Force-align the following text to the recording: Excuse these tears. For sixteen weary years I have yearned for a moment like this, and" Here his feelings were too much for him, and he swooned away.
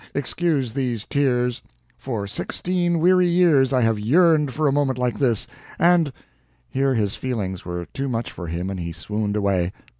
Excuse 0.15 0.73
these 0.73 1.05
tears. 1.05 1.61
For 1.95 2.25
sixteen 2.25 2.97
weary 2.97 3.27
years 3.27 3.71
I 3.71 3.81
have 3.81 3.99
yearned 3.99 4.51
for 4.51 4.65
a 4.67 4.71
moment 4.71 4.97
like 4.97 5.19
this, 5.19 5.45
and" 5.77 6.11
Here 6.71 6.95
his 6.95 7.13
feelings 7.15 7.65
were 7.65 7.85
too 7.85 8.09
much 8.09 8.31
for 8.31 8.47
him, 8.47 8.71
and 8.71 8.79
he 8.79 8.93
swooned 8.93 9.35
away. 9.35 9.73